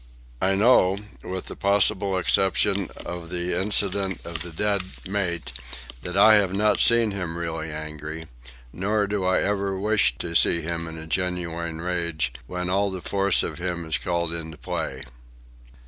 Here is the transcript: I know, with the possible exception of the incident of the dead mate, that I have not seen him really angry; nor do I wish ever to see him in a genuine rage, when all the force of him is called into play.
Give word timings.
I 0.41 0.55
know, 0.55 0.97
with 1.23 1.45
the 1.45 1.55
possible 1.55 2.17
exception 2.17 2.89
of 3.05 3.29
the 3.29 3.53
incident 3.61 4.25
of 4.25 4.41
the 4.41 4.49
dead 4.49 4.81
mate, 5.07 5.53
that 6.01 6.17
I 6.17 6.37
have 6.37 6.55
not 6.55 6.79
seen 6.79 7.11
him 7.11 7.37
really 7.37 7.69
angry; 7.71 8.25
nor 8.73 9.05
do 9.05 9.23
I 9.23 9.47
wish 9.51 10.15
ever 10.19 10.27
to 10.27 10.35
see 10.35 10.61
him 10.63 10.87
in 10.87 10.97
a 10.97 11.05
genuine 11.05 11.81
rage, 11.81 12.33
when 12.47 12.67
all 12.67 12.89
the 12.89 13.01
force 13.01 13.43
of 13.43 13.59
him 13.59 13.85
is 13.85 13.99
called 13.99 14.33
into 14.33 14.57
play. 14.57 15.03